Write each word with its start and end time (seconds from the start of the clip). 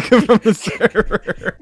kick 0.00 0.10
him 0.10 0.22
from 0.22 0.38
the 0.38 0.54
server. 0.54 1.56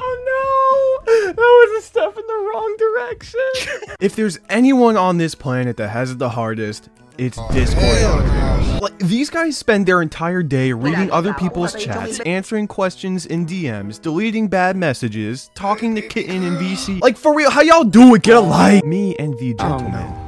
Oh 0.00 1.02
no! 1.06 1.12
That 1.32 1.36
was 1.36 1.82
a 1.82 1.86
step 1.86 2.16
in 2.16 2.26
the 2.26 2.50
wrong 2.52 2.76
direction. 2.78 3.96
if 4.00 4.16
there's 4.16 4.38
anyone 4.48 4.96
on 4.96 5.18
this 5.18 5.34
planet 5.34 5.76
that 5.78 5.88
has 5.88 6.10
it 6.10 6.18
the 6.18 6.30
hardest, 6.30 6.88
it's 7.16 7.38
Discord 7.52 8.02
moderators. 8.02 8.80
Like 8.80 8.98
these 8.98 9.30
guys 9.30 9.56
spend 9.56 9.86
their 9.86 10.02
entire 10.02 10.42
day 10.42 10.72
reading 10.72 11.10
other 11.10 11.34
people's 11.34 11.74
chats, 11.74 12.20
answering 12.20 12.68
questions 12.68 13.26
in 13.26 13.46
DMs, 13.46 14.00
deleting 14.00 14.48
bad 14.48 14.76
messages, 14.76 15.50
talking 15.54 15.94
to 15.96 16.02
Kitten 16.02 16.44
and 16.44 16.56
VC. 16.58 17.00
Like 17.00 17.16
for 17.16 17.34
real, 17.34 17.50
how 17.50 17.62
y'all 17.62 17.84
do 17.84 18.14
it? 18.14 18.22
Get 18.22 18.36
a 18.36 18.40
life. 18.40 18.84
Me 18.84 19.16
and 19.16 19.36
the 19.38 19.54
gentleman 19.54 20.06
oh, 20.06 20.27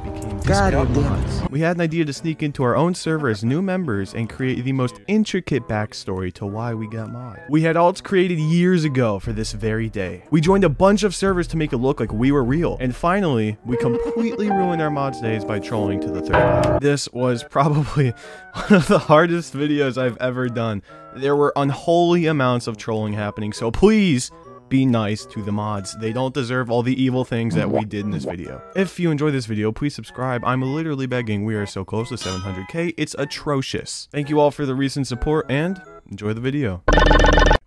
mods. 1.01 1.41
We 1.49 1.59
had 1.59 1.77
an 1.77 1.81
idea 1.81 2.03
to 2.05 2.13
sneak 2.13 2.41
into 2.41 2.63
our 2.63 2.75
own 2.75 2.95
server 2.95 3.29
as 3.29 3.43
new 3.43 3.61
members 3.61 4.13
and 4.13 4.29
create 4.29 4.63
the 4.63 4.71
most 4.73 4.99
intricate 5.07 5.67
backstory 5.67 6.33
to 6.33 6.45
why 6.45 6.73
we 6.73 6.87
got 6.87 7.11
mod. 7.11 7.39
We 7.49 7.61
had 7.61 7.75
alts 7.75 8.03
created 8.03 8.39
years 8.39 8.83
ago 8.83 9.19
for 9.19 9.33
this 9.33 9.51
very 9.51 9.89
day. 9.89 10.23
We 10.31 10.41
joined 10.41 10.63
a 10.63 10.69
bunch 10.69 11.03
of 11.03 11.13
servers 11.13 11.47
to 11.49 11.57
make 11.57 11.73
it 11.73 11.77
look 11.77 11.99
like 11.99 12.11
we 12.11 12.31
were 12.31 12.43
real. 12.43 12.77
And 12.79 12.95
finally, 12.95 13.57
we 13.65 13.77
completely 13.77 14.49
ruined 14.49 14.81
our 14.81 14.89
mods 14.89 15.21
days 15.21 15.45
by 15.45 15.59
trolling 15.59 16.01
to 16.01 16.09
the 16.09 16.21
third 16.21 16.33
level. 16.33 16.79
This 16.79 17.07
was 17.13 17.43
probably 17.43 18.09
one 18.53 18.73
of 18.73 18.87
the 18.87 18.99
hardest 18.99 19.53
videos 19.53 19.97
I've 19.97 20.17
ever 20.17 20.49
done. 20.49 20.81
There 21.15 21.35
were 21.35 21.53
unholy 21.55 22.25
amounts 22.25 22.67
of 22.67 22.77
trolling 22.77 23.13
happening, 23.13 23.53
so 23.53 23.69
please 23.69 24.31
be 24.71 24.85
nice 24.85 25.25
to 25.25 25.43
the 25.43 25.51
mods. 25.51 25.97
They 25.97 26.13
don't 26.13 26.33
deserve 26.33 26.71
all 26.71 26.81
the 26.81 26.99
evil 26.99 27.25
things 27.25 27.53
that 27.55 27.69
we 27.69 27.83
did 27.83 28.05
in 28.05 28.11
this 28.11 28.23
video. 28.23 28.63
If 28.73 29.01
you 29.01 29.11
enjoyed 29.11 29.33
this 29.33 29.45
video, 29.45 29.73
please 29.73 29.93
subscribe. 29.93 30.43
I'm 30.45 30.61
literally 30.61 31.07
begging. 31.07 31.43
We 31.43 31.55
are 31.55 31.65
so 31.65 31.83
close 31.83 32.07
to 32.07 32.15
700k. 32.15 32.93
It's 32.97 33.13
atrocious. 33.19 34.07
Thank 34.13 34.29
you 34.29 34.39
all 34.39 34.49
for 34.49 34.65
the 34.65 34.73
recent 34.73 35.07
support 35.07 35.45
and 35.49 35.81
enjoy 36.09 36.31
the 36.31 36.39
video. 36.39 36.83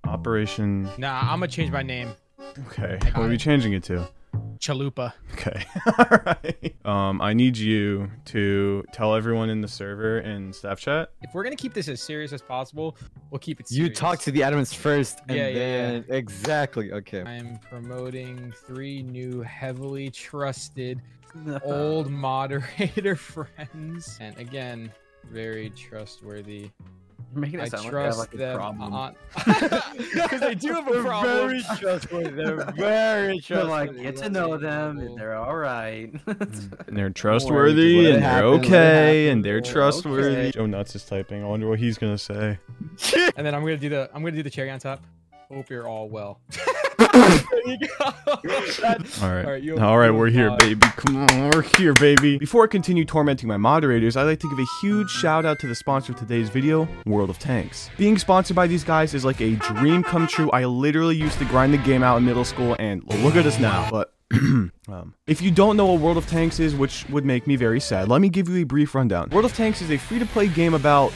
Operation... 0.04 0.88
Nah, 0.96 1.20
I'm 1.20 1.40
gonna 1.40 1.48
change 1.48 1.70
my 1.70 1.82
name. 1.82 2.14
Okay. 2.68 2.98
What 3.12 3.26
are 3.26 3.28
we 3.28 3.36
changing 3.36 3.74
it 3.74 3.82
to? 3.84 4.08
Chalupa. 4.58 5.12
Okay. 5.32 5.64
Alright. 5.98 6.74
Um, 6.84 7.20
I 7.20 7.32
need 7.32 7.56
you 7.56 8.10
to 8.26 8.84
tell 8.92 9.14
everyone 9.14 9.50
in 9.50 9.60
the 9.60 9.68
server 9.68 10.18
and 10.18 10.54
staff 10.54 10.80
chat. 10.80 11.12
If 11.22 11.34
we're 11.34 11.44
gonna 11.44 11.56
keep 11.56 11.74
this 11.74 11.88
as 11.88 12.00
serious 12.00 12.32
as 12.32 12.42
possible, 12.42 12.96
we'll 13.30 13.38
keep 13.38 13.60
it 13.60 13.70
You 13.70 13.88
talk 13.90 14.18
to 14.20 14.30
the 14.30 14.40
admins 14.40 14.74
first, 14.74 15.20
and 15.28 15.36
Yeah, 15.36 15.48
yeah, 15.48 15.52
then 15.54 16.04
exactly. 16.08 16.92
Okay. 16.92 17.22
I'm 17.22 17.58
promoting 17.70 18.52
three 18.66 19.02
new 19.02 19.42
heavily 19.42 20.10
trusted 20.10 21.00
old 21.64 22.10
moderator 22.10 23.16
friends. 23.16 24.18
And 24.20 24.36
again, 24.38 24.92
very 25.30 25.70
trustworthy. 25.70 26.70
You're 27.34 27.40
making 27.40 27.60
I 27.60 27.64
it 27.64 27.70
sound 27.70 27.84
like 27.84 27.92
they 27.92 27.98
trust 27.98 28.16
have 28.16 28.18
like 28.18 28.34
a 28.34 28.36
them 28.36 28.56
problem. 28.56 28.92
Uh, 28.94 29.10
on 29.96 29.96
because 30.14 30.40
they 30.40 30.54
do 30.54 30.68
have 30.68 30.86
a 30.86 31.02
problem. 31.02 31.48
very 31.48 31.62
trustworthy. 31.78 32.30
They're 32.30 32.64
very 32.76 33.40
They're 33.48 33.64
like, 33.64 34.00
get 34.00 34.16
to 34.18 34.28
know 34.30 34.56
them, 34.56 34.98
and 35.00 35.18
they're 35.18 35.34
all 35.34 35.56
right. 35.56 36.12
Mm, 36.12 36.86
and 36.88 36.96
they're 36.96 37.10
trustworthy, 37.10 38.06
it 38.06 38.14
and 38.14 38.22
they're 38.22 38.30
happen, 38.30 38.50
let 38.52 38.62
it 38.62 38.66
okay, 38.68 39.28
and 39.30 39.44
they're 39.44 39.56
Okay. 39.58 39.72
trustworthy. 39.72 40.52
Joe 40.52 40.66
Nuts 40.66 40.94
is 40.94 41.04
typing. 41.04 41.42
I 41.42 41.46
wonder 41.46 41.68
what 41.68 41.78
he's 41.80 41.98
gonna 41.98 42.16
say. 42.18 42.58
And 43.36 43.44
then 43.44 43.54
I'm 43.54 43.62
gonna 43.62 43.76
do 43.76 43.88
the 43.88 44.08
I'm 44.14 44.22
gonna 44.22 44.36
do 44.36 44.42
the 44.44 44.50
cherry 44.50 44.70
on 44.70 44.78
top. 44.78 45.02
Hope 45.48 45.68
you're 45.70 45.88
all 45.88 46.08
well. 46.08 46.40
There 46.98 47.66
you 47.66 47.78
go. 47.78 48.14
That's- 48.80 49.22
All 49.22 49.30
right. 49.30 49.44
All 49.44 49.52
right, 49.52 49.78
All 49.78 49.98
right, 49.98 50.10
we're 50.10 50.30
here, 50.30 50.54
baby. 50.58 50.80
Come 50.96 51.16
on, 51.16 51.50
we're 51.50 51.62
here, 51.78 51.92
baby. 51.94 52.38
Before 52.38 52.64
I 52.64 52.66
continue 52.66 53.04
tormenting 53.04 53.48
my 53.48 53.56
moderators, 53.56 54.16
I'd 54.16 54.24
like 54.24 54.40
to 54.40 54.48
give 54.50 54.58
a 54.58 54.66
huge 54.80 55.10
shout 55.10 55.44
out 55.44 55.58
to 55.60 55.66
the 55.66 55.74
sponsor 55.74 56.12
of 56.12 56.18
today's 56.18 56.48
video, 56.48 56.88
World 57.06 57.30
of 57.30 57.38
Tanks. 57.38 57.90
Being 57.96 58.18
sponsored 58.18 58.56
by 58.56 58.66
these 58.66 58.84
guys 58.84 59.14
is 59.14 59.24
like 59.24 59.40
a 59.40 59.54
dream 59.56 60.02
come 60.02 60.26
true. 60.26 60.50
I 60.50 60.64
literally 60.64 61.16
used 61.16 61.38
to 61.38 61.44
grind 61.44 61.72
the 61.72 61.78
game 61.78 62.02
out 62.02 62.16
in 62.18 62.24
middle 62.24 62.44
school, 62.44 62.76
and 62.78 63.02
look 63.22 63.36
at 63.36 63.46
us 63.46 63.58
now. 63.58 63.88
But 63.90 64.12
um, 64.32 65.14
if 65.26 65.40
you 65.42 65.50
don't 65.50 65.76
know 65.76 65.86
what 65.86 66.00
World 66.00 66.16
of 66.16 66.26
Tanks 66.26 66.58
is, 66.60 66.74
which 66.74 67.08
would 67.10 67.24
make 67.24 67.46
me 67.46 67.56
very 67.56 67.80
sad, 67.80 68.08
let 68.08 68.20
me 68.20 68.28
give 68.28 68.48
you 68.48 68.56
a 68.56 68.64
brief 68.64 68.94
rundown. 68.94 69.30
World 69.30 69.44
of 69.44 69.54
Tanks 69.54 69.80
is 69.82 69.90
a 69.90 69.96
free-to-play 69.96 70.48
game 70.48 70.74
about 70.74 71.12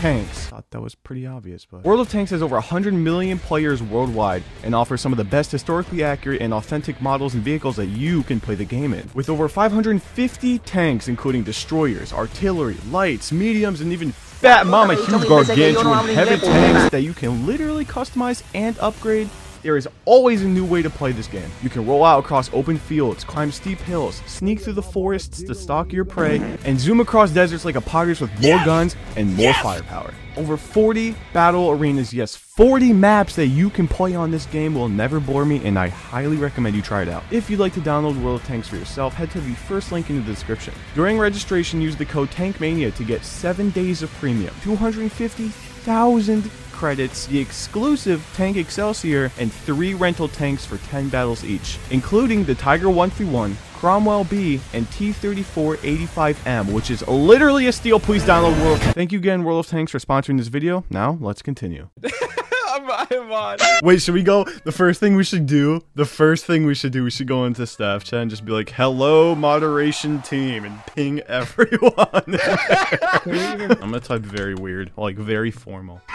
tanks. 0.00 0.46
Thought 0.46 0.70
that 0.70 0.80
was 0.80 0.94
pretty 0.94 1.26
obvious, 1.26 1.66
but 1.66 1.84
World 1.84 2.00
of 2.00 2.08
Tanks 2.08 2.30
has 2.30 2.42
over 2.42 2.56
100 2.56 2.94
million 2.94 3.38
players 3.38 3.82
worldwide 3.82 4.42
and 4.62 4.74
offers 4.74 5.00
some 5.02 5.12
of 5.12 5.18
the 5.18 5.24
best 5.24 5.52
historically 5.52 6.02
accurate 6.02 6.40
and 6.40 6.54
authentic 6.54 7.02
models 7.02 7.34
and 7.34 7.42
vehicles 7.42 7.76
that 7.76 7.86
you 7.86 8.22
can 8.22 8.40
play 8.40 8.54
the 8.54 8.64
game 8.64 8.94
in. 8.94 9.08
With 9.12 9.28
over 9.28 9.48
550 9.48 10.58
tanks, 10.60 11.08
including 11.08 11.42
destroyers, 11.42 12.14
artillery, 12.14 12.76
lights, 12.90 13.30
mediums, 13.30 13.82
and 13.82 13.92
even 13.92 14.12
Fat 14.12 14.66
Mama 14.66 14.94
huge 14.94 15.28
gargantuan 15.28 16.08
heavy 16.08 16.38
tanks 16.40 16.88
that 16.88 17.02
you 17.02 17.12
can 17.12 17.46
literally 17.46 17.84
customize 17.84 18.42
and 18.54 18.78
upgrade 18.78 19.28
there 19.62 19.76
is 19.76 19.88
always 20.04 20.42
a 20.42 20.48
new 20.48 20.64
way 20.64 20.82
to 20.82 20.90
play 20.90 21.12
this 21.12 21.26
game. 21.26 21.50
You 21.62 21.70
can 21.70 21.86
roll 21.86 22.04
out 22.04 22.18
across 22.24 22.52
open 22.52 22.78
fields, 22.78 23.24
climb 23.24 23.52
steep 23.52 23.78
hills, 23.78 24.22
sneak 24.26 24.60
through 24.60 24.74
the 24.74 24.82
forests 24.82 25.42
to 25.42 25.54
stalk 25.54 25.92
your 25.92 26.04
prey, 26.04 26.38
and 26.64 26.78
zoom 26.78 27.00
across 27.00 27.30
deserts 27.30 27.64
like 27.64 27.76
a 27.76 27.80
poggers 27.80 28.20
with 28.20 28.30
more 28.40 28.58
guns 28.64 28.96
and 29.16 29.34
more 29.36 29.52
firepower. 29.54 30.14
Over 30.36 30.56
40 30.56 31.16
battle 31.32 31.70
arenas, 31.70 32.14
yes, 32.14 32.36
40 32.36 32.92
maps 32.92 33.34
that 33.36 33.48
you 33.48 33.68
can 33.68 33.88
play 33.88 34.14
on 34.14 34.30
this 34.30 34.46
game 34.46 34.74
will 34.74 34.88
never 34.88 35.18
bore 35.20 35.44
me, 35.44 35.60
and 35.66 35.78
I 35.78 35.88
highly 35.88 36.36
recommend 36.36 36.76
you 36.76 36.82
try 36.82 37.02
it 37.02 37.08
out. 37.08 37.24
If 37.30 37.50
you'd 37.50 37.60
like 37.60 37.74
to 37.74 37.80
download 37.80 38.22
World 38.22 38.40
of 38.40 38.46
Tanks 38.46 38.68
for 38.68 38.76
yourself, 38.76 39.12
head 39.12 39.30
to 39.32 39.40
the 39.40 39.54
first 39.54 39.92
link 39.92 40.08
in 40.08 40.16
the 40.16 40.22
description. 40.22 40.72
During 40.94 41.18
registration, 41.18 41.80
use 41.80 41.96
the 41.96 42.06
code 42.06 42.30
TANKMANIA 42.30 42.94
to 42.94 43.04
get 43.04 43.24
7 43.24 43.70
days 43.70 44.02
of 44.02 44.10
premium, 44.14 44.54
250,000 44.62 46.50
credits, 46.80 47.26
the 47.26 47.38
exclusive 47.38 48.26
Tank 48.32 48.56
Excelsior, 48.56 49.30
and 49.38 49.52
three 49.52 49.92
rental 49.92 50.28
tanks 50.28 50.64
for 50.64 50.78
10 50.78 51.10
battles 51.10 51.44
each, 51.44 51.78
including 51.90 52.42
the 52.42 52.54
Tiger 52.54 52.88
131, 52.88 53.54
Cromwell 53.74 54.24
B, 54.24 54.58
and 54.72 54.90
T-3485M, 54.90 56.72
which 56.72 56.90
is 56.90 57.06
literally 57.06 57.66
a 57.66 57.72
steal. 57.72 58.00
Please 58.00 58.24
download 58.24 58.58
World. 58.62 58.80
Thank 58.80 59.12
you 59.12 59.18
again, 59.18 59.44
World 59.44 59.66
of 59.66 59.70
Tanks, 59.70 59.92
for 59.92 59.98
sponsoring 59.98 60.38
this 60.38 60.48
video. 60.48 60.82
Now, 60.88 61.18
let's 61.20 61.42
continue. 61.42 61.90
I'm, 62.72 62.88
I'm 62.90 63.32
on. 63.32 63.58
Wait, 63.82 64.00
should 64.02 64.14
we 64.14 64.22
go? 64.22 64.44
The 64.64 64.72
first 64.72 65.00
thing 65.00 65.16
we 65.16 65.24
should 65.24 65.46
do, 65.46 65.80
the 65.94 66.04
first 66.04 66.44
thing 66.46 66.66
we 66.66 66.74
should 66.74 66.92
do, 66.92 67.02
we 67.04 67.10
should 67.10 67.26
go 67.26 67.44
into 67.44 67.66
staff 67.66 68.04
chat 68.04 68.20
and 68.20 68.30
just 68.30 68.44
be 68.44 68.52
like, 68.52 68.70
hello, 68.70 69.34
moderation 69.34 70.22
team, 70.22 70.64
and 70.64 70.80
ping 70.86 71.20
everyone. 71.26 71.90
I'm 72.16 73.78
gonna 73.80 74.00
type 74.00 74.22
very 74.22 74.54
weird, 74.54 74.92
like 74.96 75.16
very 75.16 75.50
formal. 75.50 76.00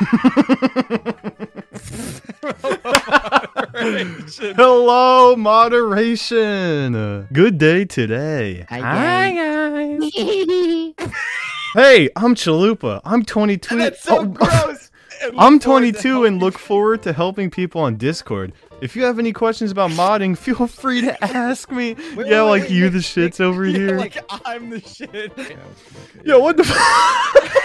hello, 3.75 5.35
moderation. 5.35 7.27
Good 7.33 7.57
day 7.57 7.85
today. 7.85 8.65
Hi, 8.69 8.79
guys. 9.31 10.11
hey, 11.73 12.09
I'm 12.15 12.35
Chalupa. 12.35 13.01
I'm 13.03 13.23
22. 13.25 13.77
That's 13.77 14.01
so 14.03 14.19
Oh, 14.19 14.25
gross. 14.25 14.91
And 15.23 15.33
I'm 15.37 15.53
look 15.53 15.63
forward 15.63 15.81
to 15.85 15.91
22 16.01 16.25
and 16.25 16.39
look 16.41 16.57
forward 16.59 17.03
to 17.03 17.13
helping 17.13 17.49
people 17.49 17.81
on 17.81 17.95
Discord. 17.97 18.53
If 18.81 18.95
you 18.95 19.03
have 19.03 19.19
any 19.19 19.31
questions 19.33 19.71
about 19.71 19.91
modding, 19.91 20.37
feel 20.45 20.67
free 20.67 21.01
to 21.01 21.23
ask 21.23 21.71
me. 21.71 21.95
Wait, 22.15 22.27
yeah, 22.27 22.43
wait, 22.43 22.49
like 22.49 22.61
wait, 22.63 22.71
you 22.71 22.89
the 22.89 22.99
shits 22.99 23.39
over 23.39 23.65
Yeah, 23.65 23.77
here. 23.77 23.97
like 23.97 24.17
I'm 24.45 24.69
the 24.69 24.81
shit. 24.81 25.31
Yo, 26.23 26.39
what 26.39 26.57
the 26.57 26.63
f- 26.65 27.55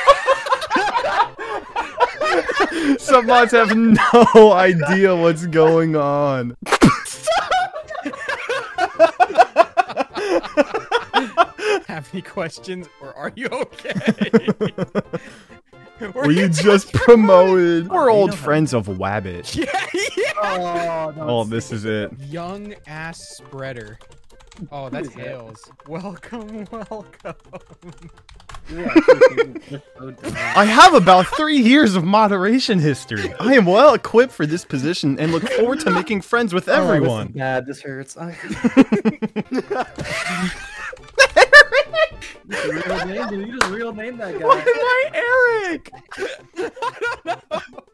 Some 3.01 3.27
mods 3.27 3.53
have 3.53 3.77
no 3.77 4.53
idea 4.53 5.15
what's 5.17 5.47
going 5.47 5.97
on. 5.97 6.57
Have 11.87 12.09
any 12.13 12.23
questions, 12.23 12.89
or 13.01 13.13
are 13.15 13.33
you 13.35 13.47
okay? 13.49 14.47
Were 16.15 16.31
you 16.31 16.49
just 16.49 16.93
promoted? 16.93 17.89
We're 17.89 18.11
old 18.11 18.35
friends 18.35 18.73
of 18.73 18.87
Wabbit. 18.87 19.57
Yeah, 19.61 19.87
yeah. 20.17 20.33
Oh, 20.43 21.13
no, 21.17 21.29
Oh, 21.29 21.45
this 21.45 21.71
is 21.73 21.85
it. 21.85 22.11
Young 22.19 22.75
ass 22.87 23.37
spreader. 23.37 23.99
Oh, 24.73 24.89
that's 24.89 25.09
is 25.09 25.15
that? 25.15 25.27
Hales. 25.27 25.71
Welcome, 25.87 26.67
welcome. 26.91 27.35
I 30.57 30.65
have 30.65 30.95
about 30.95 31.27
three 31.27 31.59
years 31.59 31.95
of 31.97 32.05
moderation 32.05 32.79
history. 32.79 33.33
I 33.41 33.55
am 33.55 33.67
well 33.67 33.95
equipped 33.95 34.33
for 34.33 34.47
this 34.47 34.65
position 34.65 35.19
and 35.19 35.33
look 35.33 35.49
forward 35.51 35.81
to 35.81 35.91
making 35.91 36.23
friends 36.23 36.55
with 36.55 36.69
oh, 36.69 36.73
everyone. 36.73 37.29
Bad. 37.29 37.67
This 37.67 37.83
hurts. 37.83 38.17
You 42.51 42.57
just 42.83 42.87
real 42.87 43.07
name, 43.07 43.29
dude. 43.29 43.49
You 43.49 43.59
just 43.59 43.71
real 43.73 43.93
name 43.95 44.17
that 44.19 44.35
Why 44.41 44.57
guy. 44.57 44.61
am 44.61 44.67
I 44.85 45.69
Eric? 45.71 45.93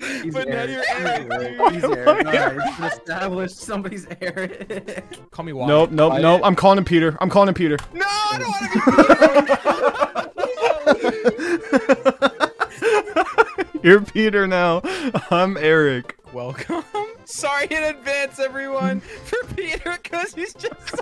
He's 0.22 0.34
But 0.34 0.48
now 0.48 0.62
you're 0.64 0.82
Eric, 0.88 1.28
Eric. 1.30 1.58
dude. 1.58 1.72
He's 1.72 1.84
Eric. 1.84 2.06
Alright, 2.26 2.56
it's 2.56 2.76
been 2.78 2.84
established 2.86 3.56
somebody's 3.58 4.06
Eric. 4.20 5.04
Call 5.30 5.44
me 5.44 5.52
Wyatt. 5.52 5.68
Nope, 5.68 5.90
nope, 5.90 6.10
Wyatt. 6.10 6.22
nope. 6.22 6.40
I'm 6.44 6.54
calling 6.56 6.78
him 6.78 6.84
Peter. 6.84 7.16
I'm 7.20 7.28
calling 7.30 7.48
him 7.48 7.54
Peter. 7.54 7.76
No, 7.92 8.04
I 8.06 8.38
don't 8.38 8.48
want 8.48 8.72
to 10.16 10.32
be. 13.80 13.80
You're 13.82 14.00
Peter 14.00 14.46
now. 14.46 14.80
I'm 15.30 15.56
Eric. 15.58 16.16
Welcome. 16.32 16.82
Sorry 17.24 17.66
in 17.70 17.82
advance, 17.82 18.38
everyone, 18.38 19.00
for 19.00 19.38
Peter, 19.54 19.98
because 20.02 20.32
he's 20.34 20.54
just 20.54 21.00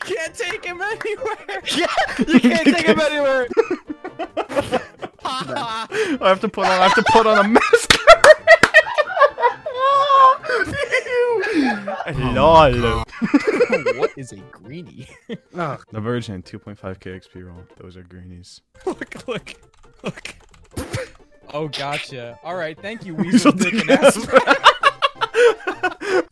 can't 0.00 0.34
take 0.34 0.64
him 0.64 0.80
anywhere. 0.80 1.62
Yeah, 1.76 1.86
you 2.26 2.40
can't 2.40 2.64
take 2.64 2.86
him 2.86 3.00
anywhere. 3.00 3.48
I 5.24 6.16
have 6.22 6.40
to 6.40 6.48
put 6.48 6.64
on. 6.66 6.72
I 6.72 6.88
have 6.88 6.94
to 6.94 7.04
put 7.12 7.26
on 7.26 7.44
a 7.44 7.48
mask. 7.48 7.94
Oh, 12.10 12.70
Lol. 12.72 13.04
what 13.98 14.10
is 14.16 14.32
a 14.32 14.36
greenie? 14.36 15.08
Ugh. 15.56 15.84
The 15.90 16.00
Virgin 16.00 16.42
2.5k 16.42 17.20
XP 17.20 17.44
role. 17.46 17.62
Those 17.76 17.96
are 17.96 18.02
greenies. 18.02 18.60
look, 18.86 19.26
look, 19.28 19.54
look. 20.02 20.34
Oh, 21.52 21.68
gotcha. 21.68 22.38
All 22.42 22.56
right, 22.56 22.78
thank 22.80 23.04
you, 23.04 23.14
Weasel 23.14 23.52
Dick 23.52 23.74
and 23.74 23.90
ass. 23.90 24.16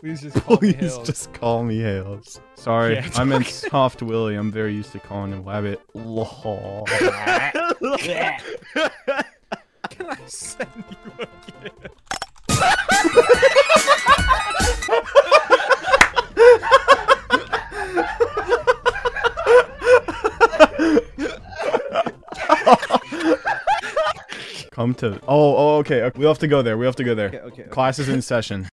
Please 0.01 0.23
just 0.23 0.37
call 0.45 0.59
me 0.61 0.73
Please 0.73 0.93
Hills. 0.95 1.07
just 1.07 1.33
call 1.35 1.63
me 1.65 1.79
Hales. 1.81 2.41
Sorry, 2.55 2.95
Yeah, 2.95 3.09
I 3.17 3.25
meant 3.25 3.47
Soft 3.47 4.03
Willy. 4.03 4.35
I'm 4.37 4.51
very 4.53 4.75
used 4.75 4.93
to 4.93 4.99
calling 5.01 5.33
him 5.33 5.45
Wabbit. 5.45 5.79
Lol. 5.95 6.85
Can 9.91 10.11
I 10.11 10.17
send 10.27 10.69
you 10.91 11.13
a 11.19 11.27
gift? 11.63 12.97
Come 24.71 24.95
to. 24.97 25.19
Oh, 25.27 25.57
oh, 25.57 25.77
okay. 25.79 26.03
okay. 26.03 26.19
We 26.19 26.27
have 26.27 26.39
to 26.41 26.49
go 26.49 26.61
there. 26.61 26.77
We 26.77 26.85
have 26.85 26.97
to 26.97 27.05
go 27.05 27.15
there. 27.15 27.29
Okay, 27.29 27.39
okay, 27.39 27.63
okay. 27.63 27.71
Class 27.71 27.99
is 27.99 28.09
in 28.11 28.21
session. 28.21 28.69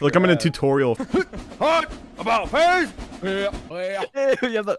Look, 0.00 0.16
I'm 0.16 0.24
in 0.24 0.30
a 0.30 0.36
tutorial. 0.36 0.96
Talk 1.58 1.90
about 2.18 2.48
face. 2.48 2.90
Yeah, 3.22 3.50
yeah. 3.70 4.34
you 4.42 4.56
have 4.56 4.66
the. 4.66 4.78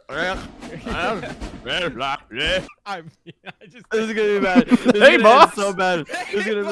I 2.86 3.02
mean, 3.02 3.12
I 3.46 3.52
just. 3.52 3.59
This 3.92 4.10
is 4.10 4.14
gonna 4.16 4.28
be 4.28 4.40
bad. 4.44 4.68
This 4.68 4.86
is 4.86 4.92
Hey, 5.02 5.12
gonna 5.18 5.24
boss. 5.24 5.48
End 5.48 5.54
so 5.56 5.74
bad. 5.74 6.08
This 6.32 6.46
is 6.46 6.46
gonna 6.46 6.64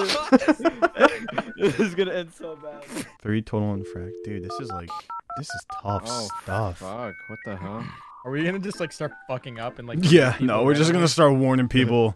be. 1.55 1.61
this 1.61 1.79
is 1.79 1.95
gonna 1.95 2.13
end 2.13 2.33
so 2.33 2.55
bad. 2.55 2.83
Three 3.21 3.41
total 3.41 3.69
on 3.69 3.83
frac. 3.83 4.11
Dude, 4.23 4.43
this 4.43 4.53
is 4.59 4.69
like, 4.69 4.89
this 5.37 5.47
is 5.49 5.65
tough 5.81 6.03
Oh, 6.05 6.27
stuff. 6.43 6.77
Fuck! 6.79 7.13
What 7.27 7.39
the 7.45 7.55
hell? 7.57 7.85
Are 8.25 8.31
we 8.31 8.43
gonna 8.43 8.59
just 8.59 8.79
like 8.79 8.91
start 8.91 9.11
fucking 9.27 9.59
up 9.59 9.79
and 9.79 9.87
like? 9.87 9.99
Yeah, 10.01 10.35
no, 10.39 10.63
we're 10.63 10.73
just 10.73 10.89
gonna 10.91 10.99
randomly? 10.99 11.07
start 11.07 11.33
warning 11.35 11.67
people, 11.69 12.15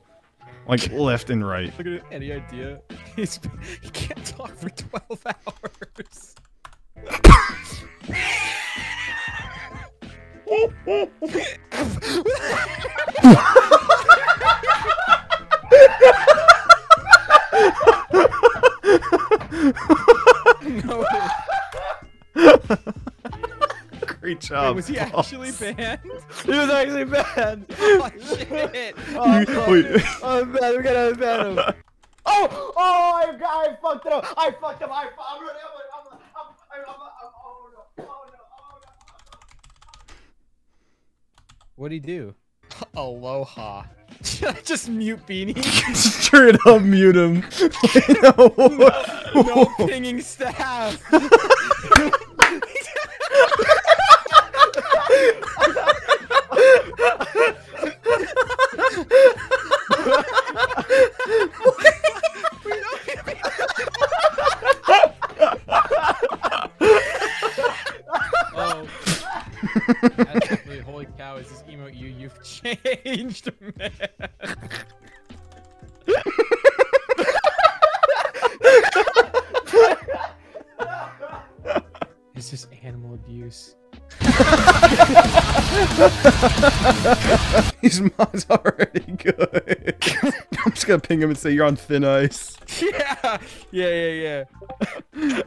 like 0.67 0.91
left 0.91 1.29
and 1.29 1.47
right. 1.47 1.67
Look 1.77 1.87
at 1.87 1.93
it. 1.93 2.03
Any 2.11 2.31
idea? 2.33 2.81
He's 3.15 3.39
he 3.81 3.89
can't 3.89 4.25
talk 4.25 4.55
for 4.57 4.69
twelve 4.69 5.23
hours. 5.25 6.35
No. 20.61 21.05
Great 24.19 24.41
Wait, 24.49 24.75
was 24.75 24.87
he 24.87 24.95
boss. 24.97 25.33
actually 25.33 25.51
banned? 25.51 25.99
He 26.45 26.51
was 26.51 26.69
actually 26.69 27.05
bad. 27.05 27.65
Oh 27.79 28.09
shit! 28.35 28.95
Oh, 29.15 29.39
You- 29.39 29.45
fuck. 29.45 29.67
wait. 29.67 29.85
oh 30.23 30.45
bad. 30.45 30.77
We 30.77 30.83
gotta 30.83 31.15
ban 31.15 31.57
him. 31.57 31.59
Oh! 32.23 32.47
Oh! 32.77 33.23
I, 33.25 33.31
I 33.43 33.75
fucked 33.81 34.05
it 34.05 34.13
up. 34.13 34.23
I 34.37 34.51
fucked 34.51 34.83
up. 34.83 34.91
I. 34.91 35.05
I'm 35.05 35.41
running. 35.41 35.61
I'm. 35.65 36.05
I'm. 36.05 36.19
I'm. 36.35 36.45
I'm. 36.71 36.83
I'm, 36.87 36.93
I'm 36.93 36.95
oh, 37.01 37.31
oh 37.43 37.69
no! 37.73 37.79
Oh 37.97 38.03
no! 38.05 38.05
Oh 38.05 38.79
no! 38.79 40.15
What'd 41.75 41.93
he 41.93 41.99
do? 41.99 42.35
Aloha. 42.95 43.83
just 44.63 44.89
mute 44.89 45.25
beanie. 45.25 45.63
Straight 45.95 46.57
up 46.67 46.81
mute 46.81 47.15
him. 47.15 47.43
no 48.21 48.53
no 49.35 49.65
pinging 49.87 50.21
staff. 50.21 51.01
oh. 68.53 68.87
That's 71.31 71.31
really, 71.31 71.31
holy 71.31 71.31
cow, 71.31 71.37
is 71.37 71.49
this 71.49 71.63
emote 71.63 71.97
you? 71.97 72.09
You've 72.09 72.37
changed, 73.03 73.49
man. 73.61 73.91
It's 82.35 82.49
just 82.49 82.67
animal 82.83 83.13
abuse. 83.13 83.75
His 87.81 88.01
mod's 88.17 88.45
already 88.49 89.11
good. 89.11 89.95
I'm 90.65 90.71
just 90.71 90.87
gonna 90.87 90.99
ping 90.99 91.21
him 91.21 91.29
and 91.29 91.37
say 91.37 91.51
you're 91.51 91.65
on 91.65 91.75
thin 91.75 92.03
ice. 92.03 92.57
Yeah, 92.81 93.37
yeah, 93.71 93.89
yeah, 93.89 94.43
yeah. 95.13 95.41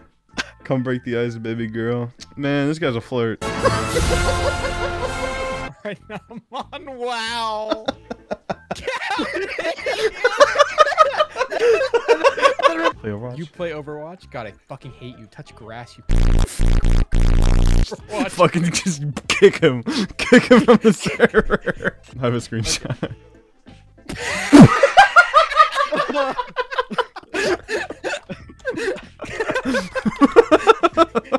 Come 0.62 0.82
break 0.82 1.04
the 1.04 1.18
ice, 1.18 1.36
baby 1.36 1.66
girl. 1.66 2.12
Man, 2.36 2.68
this 2.68 2.78
guy's 2.78 2.96
a 2.96 3.00
flirt. 3.00 3.42
Right 5.84 5.98
now 6.08 6.18
I'm 6.30 6.42
on 6.50 6.96
wow. 6.98 7.84
Play 13.00 13.10
Overwatch. 13.10 13.36
You 13.36 13.44
play 13.44 13.72
Overwatch? 13.72 14.30
God, 14.30 14.46
I 14.46 14.52
fucking 14.52 14.92
hate 14.92 15.18
you. 15.18 15.26
Touch 15.26 15.54
grass, 15.54 15.98
you. 15.98 16.04
Fucking 18.30 18.64
just 18.72 19.02
kick 19.28 19.58
him. 19.58 19.82
Kick 20.16 20.44
him 20.44 20.60
from 20.62 20.78
the 20.78 20.92
server. 20.94 21.98
I 22.18 22.24
have 22.24 22.32
a 22.32 22.38
screenshot. 22.38 23.14
oh 31.36 31.38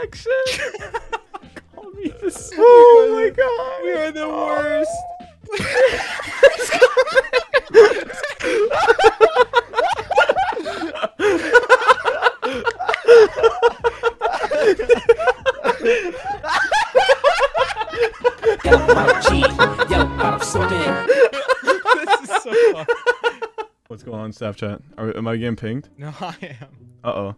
wrong. 0.00 0.92
Call 1.74 1.90
me 1.92 2.12
this. 2.20 2.52
Oh 2.56 3.08
my 3.12 3.30
god. 3.30 3.82
We 3.84 3.92
are 3.92 4.12
the 4.12 4.28
worst. 4.28 4.90
this 22.06 22.30
is 22.30 22.42
so 22.42 22.72
fun. 22.72 22.86
What's 23.88 24.02
going 24.02 24.20
on, 24.20 24.32
Snapchat? 24.32 24.82
Are, 24.98 25.16
am 25.16 25.26
I 25.26 25.36
getting 25.36 25.56
pinged? 25.56 25.88
No, 25.96 26.12
I 26.20 26.36
am. 26.60 26.68
Uh 27.02 27.08
oh. 27.08 27.36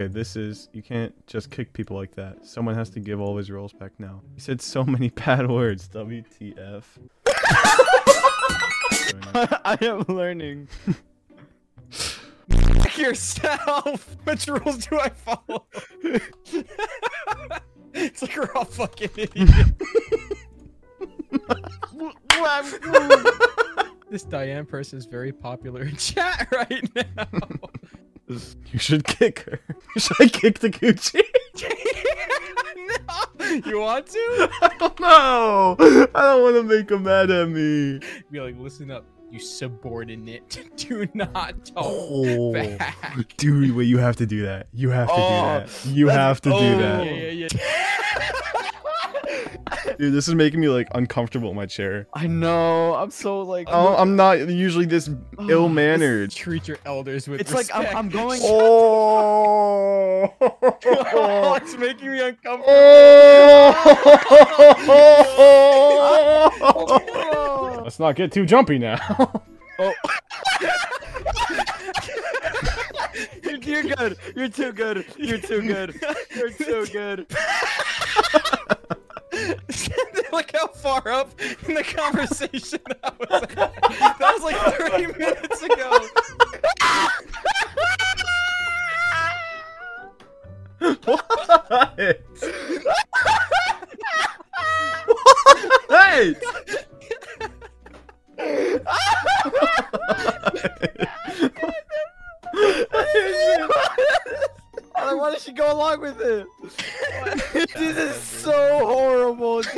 Okay, 0.00 0.08
this 0.08 0.34
is. 0.34 0.70
You 0.72 0.82
can't 0.82 1.14
just 1.26 1.50
kick 1.50 1.74
people 1.74 1.94
like 1.94 2.14
that. 2.14 2.46
Someone 2.46 2.74
has 2.74 2.88
to 2.90 3.00
give 3.00 3.20
all 3.20 3.36
his 3.36 3.50
roles 3.50 3.74
back 3.74 3.92
now. 3.98 4.22
He 4.34 4.40
said 4.40 4.62
so 4.62 4.82
many 4.82 5.10
bad 5.26 5.50
words. 5.50 5.90
WTF. 5.90 6.84
I 9.62 9.76
am 9.82 10.04
learning. 10.08 10.68
Check 12.48 12.96
yourself. 12.96 14.16
Which 14.24 14.46
rules 14.46 14.86
do 14.86 14.98
I 14.98 15.10
follow? 15.10 15.66
it's 17.92 18.22
like 18.22 18.36
we're 18.38 18.50
all 18.54 18.64
fucking 18.64 19.10
idiots. 19.18 19.70
this 24.08 24.22
Diane 24.22 24.64
person 24.64 24.98
is 24.98 25.04
very 25.04 25.32
popular 25.32 25.82
in 25.82 25.94
chat 25.96 26.48
right 26.50 26.88
now. 26.94 27.26
Should 28.76 29.04
kick 29.04 29.40
her. 29.40 29.60
Should 29.98 30.16
I 30.20 30.26
kick 30.28 30.58
the 30.60 30.70
coochie? 30.70 31.22
no, 33.38 33.70
you 33.70 33.80
want 33.80 34.06
to? 34.06 34.50
I 34.62 34.70
don't 34.78 35.00
know. 35.00 35.76
I 36.14 36.20
don't 36.22 36.42
want 36.42 36.56
to 36.56 36.62
make 36.62 36.90
him 36.90 37.02
mad 37.02 37.30
at 37.30 37.48
me. 37.48 38.00
Be 38.30 38.40
like, 38.40 38.56
listen 38.58 38.90
up, 38.90 39.04
you 39.30 39.40
subordinate. 39.40 40.64
Do 40.76 41.06
not 41.14 41.64
talk 41.66 41.84
Oh, 41.86 42.52
back. 42.52 43.36
dude, 43.36 43.74
wait, 43.74 43.84
you 43.84 43.98
have 43.98 44.16
to 44.16 44.26
do 44.26 44.42
that. 44.42 44.68
You 44.72 44.90
have 44.90 45.08
to 45.08 45.14
Oh, 45.14 45.18
do 45.18 45.66
that. 45.66 45.86
You 45.96 46.08
have 46.08 46.40
to 46.42 46.50
do 46.50 46.54
oh, 46.56 46.78
that. 46.78 47.06
Yeah, 47.06 47.12
yeah, 47.12 47.48
yeah. 47.52 47.58
Dude, 50.00 50.14
this 50.14 50.28
is 50.28 50.34
making 50.34 50.60
me 50.60 50.68
like 50.70 50.88
uncomfortable 50.92 51.50
in 51.50 51.56
my 51.56 51.66
chair. 51.66 52.06
I 52.14 52.26
know. 52.26 52.94
I'm 52.94 53.10
so 53.10 53.42
like. 53.42 53.68
Oh, 53.70 53.94
I'm 53.96 54.16
not 54.16 54.48
usually 54.48 54.86
this 54.86 55.10
ill 55.50 55.68
mannered. 55.68 56.30
Treat 56.30 56.66
your 56.66 56.78
elders 56.86 57.28
with 57.28 57.38
It's 57.42 57.52
like 57.52 57.66
I'm. 57.74 57.94
I'm 57.94 58.08
going. 58.08 58.40
Oh. 58.42 60.32
oh, 60.40 61.54
it's 61.60 61.76
making 61.76 62.12
me 62.12 62.20
uncomfortable. 62.20 62.64
Oh. 66.62 67.80
Let's 67.84 67.98
not 67.98 68.16
get 68.16 68.32
too 68.32 68.46
jumpy 68.46 68.78
now. 68.78 68.96
Oh. 69.78 69.92
You're, 73.42 73.58
you're 73.58 73.82
good. 73.82 74.16
You're 74.34 74.48
too 74.48 74.72
good. 74.72 75.04
You're 75.18 75.36
too 75.36 75.60
good. 75.60 76.00
You're 76.34 76.52
too 76.52 76.86
good. 76.86 77.26
Look 80.32 80.52
how 80.54 80.68
far 80.68 81.08
up 81.08 81.30
in 81.66 81.74
the 81.74 81.82
conversation 81.82 82.80
that 83.02 83.18
was. 83.18 83.42
At. 83.42 83.54
That 84.18 84.32
was 84.34 84.42
like 84.42 84.56
30 84.56 85.06
minutes 85.18 85.62
ago. 85.62 86.06
what? 91.04 92.20
What? 95.88 96.36
Oh, 105.02 105.16
why 105.16 105.30
did 105.30 105.40
she 105.40 105.52
go 105.52 105.72
along 105.72 106.00
with 106.00 106.20
it? 106.20 106.46
this 107.52 107.96
is 107.96 108.14
so 108.14 108.50
horrible, 108.52 108.69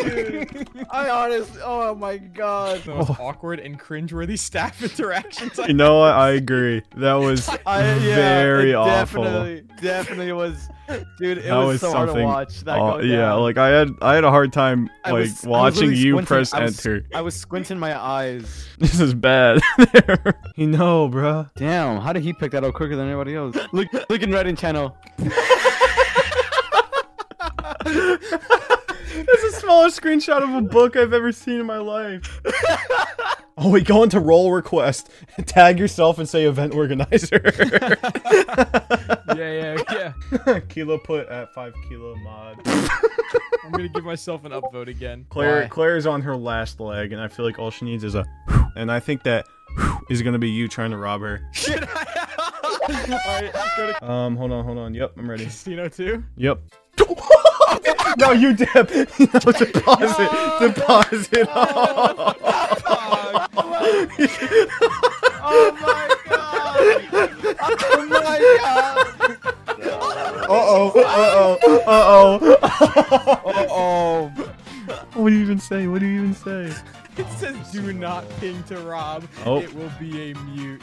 dude. 0.05 0.69
I 0.91 1.09
honestly, 1.09 1.61
oh 1.65 1.95
my 1.95 2.19
god. 2.19 2.83
The 2.83 2.95
most 2.95 3.11
awkward 3.21 3.61
and 3.61 3.79
cringeworthy 3.79 4.39
staff 4.39 4.83
interactions. 4.83 5.59
I 5.59 5.67
You 5.69 5.75
know 5.75 5.99
what? 6.01 6.13
I 6.15 6.31
agree. 6.31 6.83
That 6.97 7.15
was 7.15 7.49
I, 7.67 7.83
yeah, 7.99 8.15
very 8.17 8.71
it 8.71 8.75
awful. 8.75 9.23
Definitely, 9.25 9.65
definitely 9.81 10.33
was, 10.33 10.69
dude. 11.19 11.39
It 11.39 11.45
That 11.45 11.57
was, 11.57 11.67
was 11.67 11.81
so 11.81 11.93
hard 11.93 12.15
to 12.15 12.23
watch. 12.23 12.61
That 12.61 12.79
Oh, 12.79 12.93
go 12.99 13.01
yeah, 13.01 13.33
like 13.35 13.59
I 13.59 13.69
had 13.69 13.89
I 14.03 14.15
had 14.15 14.25
a 14.25 14.31
hard 14.31 14.53
time 14.53 14.91
like 15.05 15.13
was- 15.15 15.43
watching 15.45 15.91
you 15.93 15.97
squinting- 16.13 16.27
press 16.27 16.53
I 16.55 16.65
was- 16.65 16.79
enter. 16.87 17.05
I 17.15 17.21
was 17.21 17.35
squinting 17.35 17.79
my 17.79 17.99
eyes. 18.01 18.69
This 18.83 18.99
is 18.99 19.15
bad. 19.15 19.61
you 20.57 20.67
know, 20.67 21.07
bro. 21.09 21.47
Damn, 21.55 22.01
how 22.01 22.13
did 22.13 22.25
he 22.25 22.33
pick 22.33 22.51
that 22.51 22.65
up 22.65 22.75
quicker 22.75 22.97
than 22.97 23.07
everybody 23.09 23.37
else? 23.37 23.57
Look, 23.73 23.87
look 24.11 24.23
in 24.23 24.33
Redding 24.33 24.57
channel. 24.57 24.97
That's 29.27 29.43
the 29.55 29.61
smallest 29.61 30.01
screenshot 30.01 30.43
of 30.43 30.55
a 30.55 30.61
book 30.63 30.97
I've 30.97 31.13
ever 31.13 31.33
seen 31.33 31.61
in 31.61 31.67
my 31.67 31.79
life. 31.79 32.41
oh 33.59 33.71
wait, 33.71 33.85
go 33.87 34.03
into 34.03 34.21
role 34.21 34.53
request, 34.53 35.11
tag 35.47 35.79
yourself, 35.79 36.19
and 36.19 36.29
say 36.29 36.45
event 36.45 36.75
organizer. 36.75 37.41
yeah, 39.37 39.37
yeah, 39.37 40.13
yeah. 40.47 40.61
kilo 40.69 40.99
put 40.99 41.29
at 41.29 41.53
five 41.55 41.73
kilo 41.89 42.15
mod. 42.17 42.61
I'm 42.67 43.71
gonna 43.71 43.89
give 43.89 44.05
myself 44.05 44.45
an 44.45 44.53
upvote 44.53 44.89
again. 44.89 45.27
Claire, 45.31 45.63
Why? 45.63 45.69
Claire's 45.69 46.07
on 46.07 46.23
her 46.23 46.37
last 46.37 46.81
leg, 46.81 47.13
and 47.13 47.21
I 47.21 47.29
feel 47.29 47.45
like 47.45 47.59
all 47.59 47.71
she 47.71 47.85
needs 47.85 48.05
is 48.05 48.15
a. 48.15 48.25
And 48.77 48.91
I 48.91 49.01
think 49.01 49.23
that 49.25 49.47
is 50.11 50.23
gonna 50.23 50.39
be 50.39 50.51
you 50.51 50.69
trying 50.69 50.91
to 50.91 50.97
rob 50.97 51.21
her. 51.21 51.41
Should 51.53 51.87
I? 51.95 52.29
Alright, 52.91 53.53
go 53.77 53.93
to 53.93 54.11
Um, 54.11 54.37
hold 54.37 54.51
on, 54.53 54.65
hold 54.65 54.79
on. 54.79 54.93
Yep, 54.95 55.13
I'm 55.17 55.31
ready. 55.31 55.45
casino 55.45 55.89
too. 55.89 56.25
Yep. 56.37 56.61
No, 58.19 58.33
you 58.33 58.55
dip. 58.55 58.75
no, 58.75 59.53
deposit. 59.53 60.31
Deposit. 60.61 61.49
Oh 65.45 65.77
my 65.81 66.17
god! 66.29 67.31
Oh 67.85 68.07
my 68.09 68.39
god! 68.59 69.13
Uh 70.43 70.55
oh. 70.55 70.93
Uh 70.95 71.03
oh. 71.35 71.59
Uh 71.87 72.01
oh. 72.09 72.59
Oh, 73.45 73.67
oh. 73.71 74.53
What 75.15 75.31
do 75.31 75.37
you 75.37 75.43
even 75.43 75.59
say? 75.59 75.87
What 75.87 76.01
do 76.01 76.07
you 76.07 76.23
even 76.23 76.35
say? 76.35 76.73
It 77.17 77.29
says 77.39 77.57
do 77.71 77.93
not 77.93 78.25
ping 78.41 78.63
to 78.65 78.79
Rob. 78.79 79.29
Oh. 79.45 79.61
It 79.61 79.75
will 79.75 79.93
be 80.01 80.33
a 80.33 80.35
mute. 80.39 80.83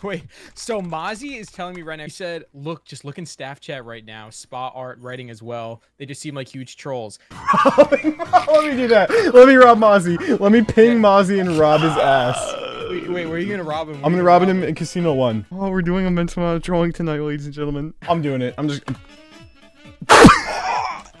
Wait, 0.02 0.24
so 0.54 0.80
Mozzie 0.80 1.38
is 1.38 1.50
telling 1.50 1.74
me 1.74 1.82
right 1.82 1.96
now. 1.96 2.04
He 2.04 2.10
said, 2.10 2.44
"Look, 2.54 2.84
just 2.84 3.04
look 3.04 3.18
in 3.18 3.26
staff 3.26 3.60
chat 3.60 3.84
right 3.84 4.04
now. 4.04 4.30
Spa 4.30 4.68
art 4.68 4.98
writing 5.00 5.30
as 5.30 5.42
well. 5.42 5.82
They 5.98 6.06
just 6.06 6.20
seem 6.20 6.34
like 6.34 6.48
huge 6.48 6.76
trolls." 6.76 7.18
Let 7.76 8.02
me 8.02 8.76
do 8.76 8.88
that. 8.88 9.10
Let 9.34 9.48
me 9.48 9.54
rob 9.54 9.78
Mozzie. 9.78 10.40
Let 10.40 10.52
me 10.52 10.62
ping 10.62 10.98
Mozzie 10.98 11.40
and 11.40 11.58
rob 11.58 11.80
his 11.82 11.96
ass. 11.96 12.54
Wait, 12.90 13.08
wait, 13.08 13.26
where 13.26 13.34
are 13.36 13.38
you 13.38 13.50
gonna 13.50 13.62
rob 13.62 13.88
him? 13.88 13.96
Where 13.96 14.06
I'm 14.06 14.12
you 14.12 14.18
gonna 14.18 14.26
rob 14.26 14.42
him 14.42 14.62
in 14.62 14.74
Casino 14.74 15.12
One. 15.14 15.46
Oh, 15.52 15.70
we're 15.70 15.82
doing 15.82 16.06
a 16.06 16.10
mental 16.10 16.42
amount 16.42 16.56
of 16.56 16.62
trolling 16.62 16.92
tonight, 16.92 17.18
ladies 17.18 17.44
and 17.44 17.54
gentlemen. 17.54 17.94
I'm 18.08 18.22
doing 18.22 18.42
it. 18.42 18.54
I'm 18.58 18.68
just. 18.68 18.82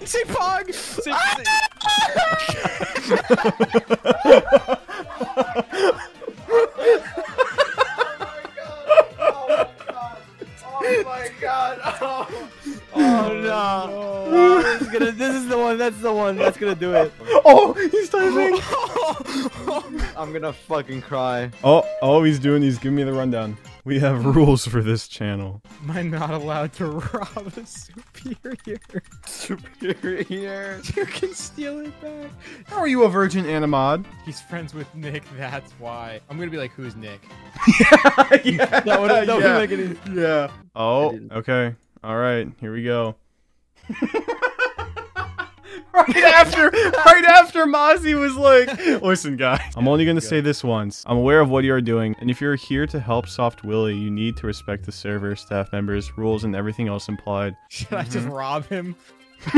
Say 0.04 0.22
Pog. 0.24 0.72
Say, 0.72 1.12
gonna. 15.00 15.12
This 15.12 15.34
is 15.34 15.48
the 15.48 15.58
one. 15.58 15.78
That's 15.78 16.00
the 16.00 16.12
one. 16.12 16.36
That's 16.36 16.56
gonna 16.56 16.74
do 16.74 16.94
it. 16.94 17.12
Oh, 17.42 17.72
he's 17.72 18.10
typing. 18.10 18.60
I'm 20.16 20.32
gonna 20.32 20.52
fucking 20.52 21.00
cry. 21.02 21.50
Oh, 21.64 21.84
oh, 22.02 22.22
he's 22.22 22.38
doing. 22.38 22.60
He's 22.62 22.78
giving 22.78 22.96
me 22.96 23.02
the 23.02 23.14
rundown. 23.14 23.56
We 23.84 23.98
have 24.00 24.24
rules 24.36 24.66
for 24.66 24.82
this 24.82 25.08
channel. 25.08 25.62
Am 25.82 25.90
I 25.90 26.02
not 26.02 26.30
allowed 26.30 26.74
to 26.74 26.86
rob 26.86 27.52
a 27.56 27.66
superior? 27.66 28.78
Superior. 29.26 30.80
You 30.94 31.06
can 31.06 31.34
steal 31.34 31.80
it 31.80 32.00
back. 32.02 32.30
How 32.66 32.76
are 32.76 32.88
you 32.88 33.04
a 33.04 33.08
virgin 33.08 33.46
animod? 33.46 34.04
He's 34.26 34.42
friends 34.42 34.74
with 34.74 34.94
Nick. 34.94 35.22
That's 35.36 35.72
why. 35.72 36.20
I'm 36.28 36.38
gonna 36.38 36.50
be 36.50 36.58
like, 36.58 36.72
"Who's 36.72 36.94
Nick?" 36.94 37.20
yeah, 38.44 38.80
That 38.80 39.00
would. 39.00 39.10
That 39.10 39.28
would 39.28 39.42
yeah. 39.44 39.58
make 39.58 39.70
it. 39.70 39.96
Yeah. 40.12 40.50
Oh, 40.76 41.18
okay. 41.32 41.74
All 42.04 42.16
right, 42.16 42.48
here 42.60 42.72
we 42.72 42.84
go. 42.84 43.16
Right 45.94 46.16
after, 46.16 46.70
right 46.70 47.24
after 47.24 47.66
Mozzie 47.66 48.18
was 48.18 48.36
like, 48.36 49.02
"Listen, 49.02 49.36
guys, 49.36 49.60
I'm 49.76 49.88
only 49.88 50.04
gonna 50.04 50.20
say 50.20 50.40
this 50.40 50.62
once. 50.64 51.04
I'm 51.06 51.16
aware 51.16 51.40
of 51.40 51.50
what 51.50 51.64
you 51.64 51.72
are 51.74 51.80
doing, 51.80 52.16
and 52.20 52.30
if 52.30 52.40
you're 52.40 52.56
here 52.56 52.86
to 52.86 53.00
help 53.00 53.28
Soft 53.28 53.64
Willie, 53.64 53.96
you 53.96 54.10
need 54.10 54.36
to 54.38 54.46
respect 54.46 54.86
the 54.86 54.92
server, 54.92 55.36
staff 55.36 55.72
members, 55.72 56.16
rules, 56.16 56.44
and 56.44 56.54
everything 56.54 56.88
else 56.88 57.08
implied." 57.08 57.56
Should 57.68 57.92
I 57.92 58.04
just 58.04 58.18
mm-hmm. 58.18 58.30
rob 58.30 58.66
him? 58.68 58.96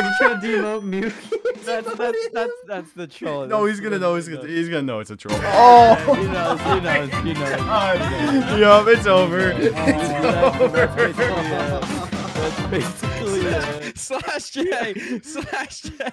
He's 0.00 0.18
gonna 0.18 0.40
demote 0.40 0.82
mute. 0.82 1.12
That's 1.64 1.94
that's 1.94 2.28
that's 2.32 2.52
that's 2.66 2.92
the 2.94 3.06
troll. 3.06 3.46
No, 3.46 3.66
he's 3.66 3.80
gonna 3.80 3.98
know. 3.98 4.16
He's 4.16 4.28
gonna, 4.28 4.46
he's 4.48 4.68
gonna 4.70 4.82
know 4.82 5.00
it's 5.00 5.10
a 5.10 5.16
troll. 5.16 5.36
Yeah, 5.36 6.04
Oh, 6.08 6.14
he 6.14 6.26
knows. 6.26 6.60
He 6.60 6.80
knows. 6.80 7.10
He 7.22 7.32
knows. 7.34 8.58
yup, 8.58 8.88
it's 8.88 9.06
over. 9.06 9.52
Oh, 9.52 10.72
it's 10.74 11.18
over. 11.20 12.06
That's 12.50 12.70
basically 12.70 13.40
it. 13.88 13.98
slash 13.98 14.50
J. 14.50 15.20
Slash 15.22 15.82
J. 15.82 16.08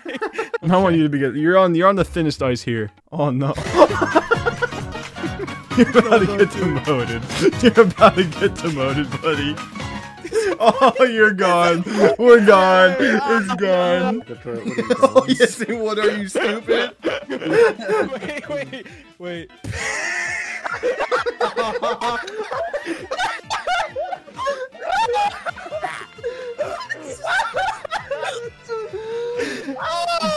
I 0.63 0.77
want 0.77 0.95
you 0.95 1.03
to 1.03 1.09
be 1.09 1.19
good. 1.19 1.35
You're 1.35 1.57
on. 1.57 1.73
You're 1.75 1.87
on 1.87 1.95
the 1.95 2.03
thinnest 2.03 2.41
ice 2.43 2.61
here. 2.61 2.91
Oh 3.11 3.29
no. 3.31 3.53
You're 5.77 5.89
about 5.89 6.19
to 6.21 6.37
get 6.37 6.51
demoted. 6.51 7.23
You're 7.61 7.85
about 7.85 8.15
to 8.15 8.23
get 8.23 8.55
demoted, 8.55 9.09
buddy. 9.21 9.55
Oh, 10.59 10.93
you're 11.03 11.33
gone. 11.33 11.83
We're 12.17 12.43
gone. 12.43 12.95
It's 12.99 13.55
gone. 13.55 14.23
Oh, 15.03 15.23
yes, 15.29 15.61
and 15.61 15.81
what 15.81 15.99
are 15.99 16.17
you, 16.17 16.27
stupid? 16.27 16.95
wait, 17.29 18.49
wait, 18.49 18.87
wait. 19.19 19.51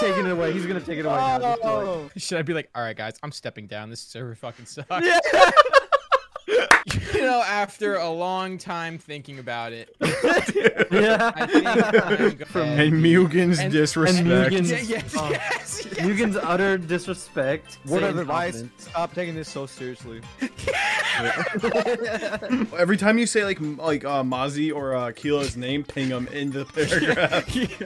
Taking 0.00 0.26
it 0.26 0.30
away. 0.32 0.52
He's 0.52 0.66
gonna 0.66 0.80
take 0.80 0.98
it 0.98 1.06
away 1.06 1.16
now. 1.16 1.38
Just 1.38 1.62
do 1.62 1.68
it. 1.68 1.72
Oh. 1.72 2.10
Should 2.16 2.38
I 2.38 2.42
be 2.42 2.54
like, 2.54 2.70
all 2.74 2.82
right, 2.82 2.96
guys, 2.96 3.14
I'm 3.22 3.32
stepping 3.32 3.66
down. 3.66 3.90
This 3.90 4.00
server 4.00 4.34
fucking 4.34 4.66
sucks. 4.66 4.88
Yeah. 5.06 5.20
You 7.14 7.22
know, 7.26 7.42
after 7.42 7.96
a 7.96 8.08
long 8.08 8.56
time 8.56 8.96
thinking 8.98 9.38
about 9.38 9.72
it, 9.74 9.94
Yeah. 10.00 11.30
I 11.36 11.46
think 11.46 11.66
I'm 11.66 12.34
gonna- 12.54 12.82
And 12.82 13.02
Mugen's 13.02 13.58
And- 13.58 13.70
disrespect. 13.70 14.24
Mugen's- 14.26 14.70
Yeah, 14.70 14.78
yes, 14.96 15.14
Oh. 15.16 15.28
yes, 15.30 15.86
yes. 15.92 16.04
Mugen's 16.04 16.36
utter 16.36 16.78
disrespect. 16.78 17.78
Word 17.86 18.00
Say 18.14 18.20
advice: 18.20 18.64
stop 18.78 19.12
taking 19.14 19.34
this 19.34 19.48
so 19.48 19.66
seriously. 19.66 20.22
Every 22.78 22.96
time 22.96 23.18
you 23.18 23.26
say 23.26 23.44
like 23.44 23.58
like 23.60 24.04
uh, 24.04 24.22
Mozzie 24.22 24.74
or 24.74 24.94
uh, 24.94 25.12
Kilo's 25.12 25.56
name, 25.56 25.84
ping 25.84 26.08
them 26.08 26.26
in 26.28 26.50
the 26.50 26.64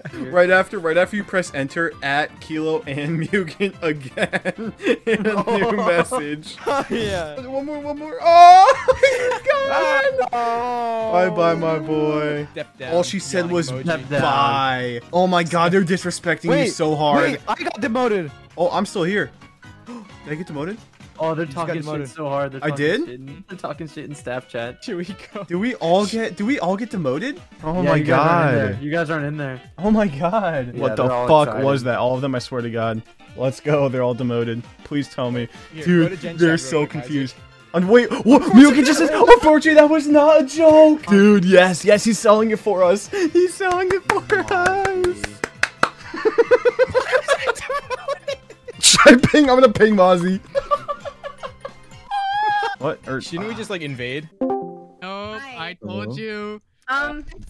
paragraph. 0.08 0.32
Right 0.32 0.50
after, 0.50 0.78
right 0.78 0.96
after 0.96 1.16
you 1.16 1.24
press 1.24 1.52
enter 1.54 1.92
at 2.02 2.40
Kilo 2.40 2.82
and 2.82 3.20
Mugen 3.28 3.74
again 3.82 4.72
in 5.06 5.26
a 5.26 5.44
new 5.58 5.72
message. 5.76 6.56
yeah. 6.90 7.40
One 7.46 7.66
more, 7.66 7.80
one 7.80 7.98
more. 7.98 8.18
Oh, 8.20 8.86
God. 9.46 10.28
Oh. 10.32 11.12
Bye, 11.12 11.30
bye, 11.30 11.54
my 11.54 11.78
boy. 11.78 12.46
Down, 12.78 12.94
All 12.94 13.02
she 13.02 13.18
said 13.18 13.50
was 13.50 13.70
emoji. 13.70 14.10
Bye. 14.10 15.00
Oh 15.12 15.26
my 15.26 15.44
God, 15.44 15.72
they're 15.72 15.82
disrespecting 15.84 16.50
Wait 16.50 16.62
me 16.64 16.68
so 16.68 16.94
hard. 16.96 17.22
Wait, 17.32 17.40
I 17.48 17.54
got 17.54 17.80
demoted. 17.80 18.30
Oh, 18.56 18.70
I'm 18.70 18.86
still 18.86 19.04
here. 19.04 19.30
Did 19.86 20.04
I 20.28 20.34
get 20.34 20.46
demoted? 20.46 20.78
Oh, 21.18 21.34
they're 21.34 21.46
talking 21.46 21.76
demoted. 21.76 22.08
shit 22.08 22.16
so 22.16 22.28
hard. 22.28 22.52
They're 22.52 22.64
I 22.64 22.70
did? 22.70 23.00
Shit 23.02 23.08
in, 23.20 23.44
they're 23.48 23.58
talking 23.58 23.86
shit 23.86 24.04
in 24.06 24.14
staff 24.14 24.48
chat. 24.48 24.82
Should 24.82 24.96
we 24.96 25.04
go? 25.32 25.44
Do 25.44 25.58
we 25.58 25.74
all 25.76 26.06
get? 26.06 26.36
Do 26.36 26.44
we 26.44 26.58
all 26.58 26.76
get 26.76 26.90
demoted? 26.90 27.40
Oh 27.62 27.82
Yeah, 27.82 27.90
my 27.90 27.96
you 27.96 28.04
guys 28.04 28.30
aren't 28.30 28.54
in 28.54 28.56
there. 28.56 28.72
God. 28.74 28.82
You 28.82 28.90
guys 28.90 29.10
aren't 29.10 29.24
in 29.26 29.36
there. 29.36 29.60
Oh 29.78 29.90
my 29.90 30.08
God. 30.08 30.74
Yeah, 30.74 30.80
what 30.80 30.96
the 30.96 31.08
fuck 31.08 31.48
excited. 31.48 31.64
was 31.64 31.82
that? 31.84 31.98
All 31.98 32.14
of 32.16 32.20
them, 32.20 32.34
I 32.34 32.38
swear 32.40 32.62
to 32.62 32.70
God. 32.70 33.02
Let's 33.36 33.60
go. 33.60 33.88
They're 33.88 34.02
all 34.02 34.14
demoted. 34.14 34.62
Please 34.84 35.08
tell 35.08 35.30
me. 35.30 35.48
Here, 35.72 36.08
Dude, 36.08 36.38
they're 36.38 36.58
so 36.58 36.86
quick, 36.86 36.96
Isaac. 36.96 37.02
confused. 37.04 37.36
And 37.74 37.88
wait, 37.90 38.08
what? 38.24 38.42
Mugen 38.52 38.84
just 38.84 38.98
said, 39.00 39.10
unfortunately, 39.12 39.74
that 39.74 39.90
was 39.90 40.06
not 40.06 40.42
a 40.42 40.46
joke. 40.46 41.04
Dude, 41.06 41.44
yes, 41.44 41.84
yes, 41.84 42.04
he's 42.04 42.18
selling 42.18 42.50
it 42.52 42.58
for 42.60 42.84
us. 42.84 43.08
He's 43.08 43.52
selling 43.54 43.88
it 43.92 44.02
for 44.08 44.22
us. 44.52 45.22
Should 48.80 49.00
I 49.06 49.16
ping? 49.28 49.50
I'm 49.50 49.60
gonna 49.60 49.72
ping 49.72 49.96
Mozzie. 49.96 50.40
what? 52.84 53.08
Or, 53.08 53.22
Shouldn't 53.22 53.48
we 53.48 53.54
just 53.54 53.70
like 53.70 53.80
invade? 53.80 54.28
Hi. 54.42 55.70
I 55.70 55.76
told 55.82 56.04
Hello? 56.04 56.16
you. 56.16 56.60
Um, 56.86 57.24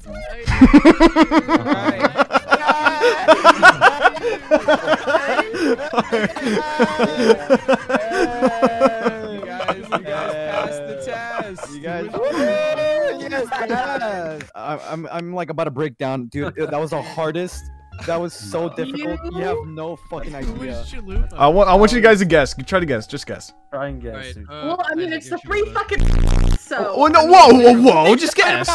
You 8.14 9.40
guys, 9.44 9.76
you 9.76 9.98
guys 9.98 10.32
passed 10.32 10.86
the 10.86 11.02
test. 11.04 11.74
You 11.74 11.80
guys, 11.80 12.08
yes, 12.12 13.48
yes. 13.50 14.50
I- 14.54 14.78
I'm, 14.90 15.06
I'm 15.10 15.34
like 15.34 15.50
about 15.50 15.64
to 15.64 15.70
break 15.70 15.98
down, 15.98 16.26
dude. 16.26 16.54
That 16.56 16.78
was 16.80 16.90
the 16.90 17.02
hardest. 17.02 17.62
That 18.06 18.20
was 18.20 18.34
so 18.34 18.68
difficult. 18.68 19.18
You 19.32 19.42
have 19.42 19.56
no 19.66 19.96
fucking 19.96 20.32
Who 20.32 20.62
is 20.64 20.78
idea. 20.78 21.00
Chalupa? 21.02 21.32
I 21.34 21.48
want, 21.48 21.68
I 21.70 21.74
want 21.74 21.92
you 21.92 22.00
guys 22.00 22.18
to 22.18 22.24
guess. 22.26 22.54
Try 22.66 22.80
to 22.80 22.86
guess. 22.86 23.06
Just 23.06 23.26
guess. 23.26 23.52
Try 23.72 23.88
and 23.88 24.02
guess. 24.02 24.12
Alright, 24.14 24.34
dude. 24.34 24.44
uh, 24.50 24.62
well, 24.66 24.82
I 24.84 24.94
mean, 24.94 25.06
Isaac, 25.12 25.18
it's 25.18 25.30
the 25.30 25.38
free 25.38 25.64
fucking. 25.72 26.44
So. 26.64 26.94
Oh 26.96 27.06
no! 27.08 27.26
Whoa! 27.26 27.48
Whoa! 27.52 27.82
Whoa! 28.06 28.16
Just 28.16 28.36
guess. 28.36 28.68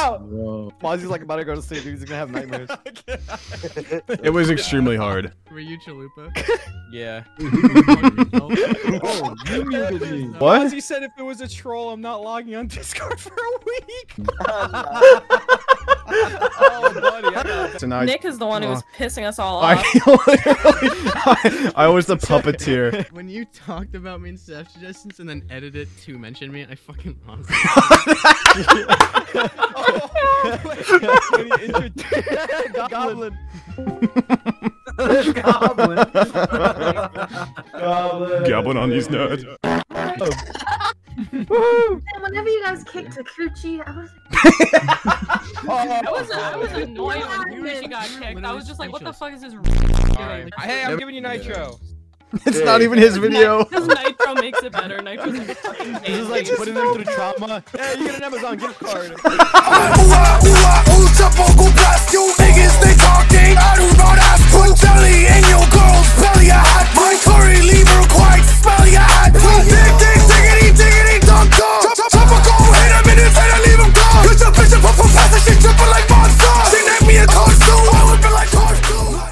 Mozzie's 0.83 1.07
like 1.09 1.23
about 1.23 1.38
to 1.38 1.43
go 1.45 1.55
to 1.55 1.61
sleep. 1.61 1.81
He's 1.83 2.03
gonna 2.03 2.19
have 2.19 2.29
nightmares. 2.38 2.69
It 4.23 4.31
was 4.31 4.51
extremely 4.51 4.95
hard. 4.95 5.33
Were 5.51 5.59
you 5.59 5.79
Chalupa? 5.79 6.31
Yeah. 6.91 7.23
oh, 7.41 9.35
you 9.51 9.65
muted 9.65 10.01
me. 10.11 10.23
What? 10.38 10.67
Ozzy 10.67 10.83
said 10.83 11.01
if 11.01 11.11
it 11.17 11.23
was 11.23 11.41
a 11.41 11.47
troll, 11.47 11.89
I'm 11.91 12.01
not 12.01 12.21
logging 12.21 12.55
on 12.55 12.67
Discord 12.67 13.19
for 13.19 13.33
a 13.33 13.59
week. 13.65 14.13
Oh, 16.12 17.00
buddy. 17.02 17.36
I 17.36 17.78
So 17.78 17.88
now 17.88 18.00
I- 18.00 18.06
Nick 18.06 18.26
is 18.26 18.38
the 18.38 18.45
one 18.45 18.62
who 18.63 18.69
was 18.69 18.84
oh. 18.84 18.98
pissing 18.98 19.26
us 19.26 19.39
all 19.39 19.62
I, 19.62 19.76
off. 19.76 19.86
I, 20.06 21.72
I 21.76 21.88
was 21.88 22.06
the 22.06 22.17
puppeteer. 22.17 23.10
when 23.13 23.30
you 23.30 23.45
talked 23.45 23.95
about 23.95 24.22
me 24.22 24.30
in 24.30 24.38
staff 24.38 24.69
suggestions 24.72 25.19
and 25.19 25.30
then 25.30 25.43
edited 25.50 25.88
to 26.02 26.17
mention 26.17 26.52
me, 26.52 26.65
I 26.69 26.76
fucking 26.76 27.17
lost. 27.28 27.50
when 31.34 31.48
he 31.48 31.65
introduced- 31.65 32.89
Goblin. 32.89 33.38
Goblin. 35.00 35.95
Goblin. 37.74 38.43
Goblin 38.50 38.78
on 38.78 38.89
these 38.89 39.10
nuts. 39.10 39.43
And 39.63 39.84
oh 40.22 40.88
whenever 41.19 42.49
you 42.49 42.63
guys 42.63 42.84
kicked 42.84 43.17
a 43.17 43.23
coochie, 43.23 43.82
I 43.86 43.91
was 43.91 44.10
like, 44.10 44.53
oh, 45.67 46.01
I 46.08 46.12
was, 46.12 46.32
I 46.32 46.55
was 46.55 46.71
annoyed 46.71 47.21
when 47.21 47.63
Coochie 47.63 47.89
got 47.89 48.08
kicked. 48.08 48.45
I 48.45 48.53
was 48.53 48.67
just 48.67 48.79
like, 48.79 48.91
what 48.91 49.03
the 49.03 49.13
fuck 49.13 49.34
is 49.34 49.41
this? 49.41 49.53
Right. 50.19 50.49
Hey, 50.60 50.84
I'm 50.84 50.97
giving 50.99 51.15
you 51.15 51.21
nitro. 51.21 51.79
It's 52.45 52.60
not 52.60 52.84
even 52.84 52.99
his 52.99 53.17
video. 53.17 53.63
Because 53.63 53.88
Nitro 53.88 54.36
makes 54.36 54.62
it 54.62 54.71
better. 54.71 55.01
Nitro's 55.01 55.39
like 55.39 55.49
a 55.49 55.55
fucking 55.55 55.93
This 55.93 56.10
is 56.10 56.29
like 56.29 56.47
putting 56.58 56.75
them 56.75 56.93
through 56.93 57.05
trauma. 57.05 57.63
Yeah, 57.73 57.93
you 57.93 58.05
get 58.05 58.17
an 58.17 58.23
Amazon 58.23 58.58
gift 58.58 58.79
card. 58.79 59.15
Put 64.51 64.77
jelly 64.77 65.25
in 65.25 65.43
your 65.49 65.65
girl's 65.73 66.10
belly. 66.21 66.51
I 66.51 66.62
had 66.62 66.93
my 66.95 67.17
curry, 67.23 67.62
leave 67.63 67.88
her 67.88 68.08
quite. 68.10 68.29
people 75.79 75.91
like 75.91 76.09